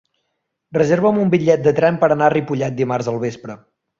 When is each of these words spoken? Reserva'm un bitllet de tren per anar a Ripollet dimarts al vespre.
Reserva'm 0.77 1.19
un 1.25 1.33
bitllet 1.33 1.67
de 1.67 1.75
tren 1.81 2.01
per 2.03 2.09
anar 2.15 2.29
a 2.31 2.33
Ripollet 2.37 2.79
dimarts 2.83 3.13
al 3.13 3.23
vespre. 3.29 3.61